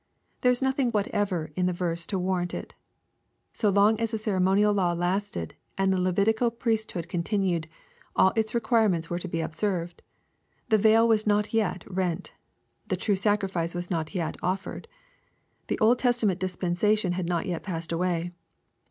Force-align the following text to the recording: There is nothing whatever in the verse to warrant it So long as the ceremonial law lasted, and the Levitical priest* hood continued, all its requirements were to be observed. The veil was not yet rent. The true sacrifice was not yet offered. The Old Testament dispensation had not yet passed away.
There 0.41 0.51
is 0.51 0.63
nothing 0.63 0.89
whatever 0.89 1.51
in 1.55 1.67
the 1.67 1.73
verse 1.73 2.07
to 2.07 2.17
warrant 2.17 2.55
it 2.55 2.73
So 3.53 3.69
long 3.69 3.99
as 3.99 4.09
the 4.09 4.17
ceremonial 4.17 4.73
law 4.73 4.93
lasted, 4.93 5.53
and 5.77 5.93
the 5.93 6.01
Levitical 6.01 6.49
priest* 6.49 6.91
hood 6.93 7.07
continued, 7.07 7.67
all 8.15 8.33
its 8.35 8.55
requirements 8.55 9.11
were 9.11 9.19
to 9.19 9.27
be 9.27 9.41
observed. 9.41 10.01
The 10.69 10.79
veil 10.79 11.07
was 11.07 11.27
not 11.27 11.53
yet 11.53 11.83
rent. 11.85 12.33
The 12.87 12.97
true 12.97 13.15
sacrifice 13.15 13.75
was 13.75 13.91
not 13.91 14.15
yet 14.15 14.37
offered. 14.41 14.87
The 15.67 15.77
Old 15.77 15.99
Testament 15.99 16.39
dispensation 16.39 17.11
had 17.13 17.27
not 17.27 17.45
yet 17.45 17.61
passed 17.61 17.91
away. 17.91 18.31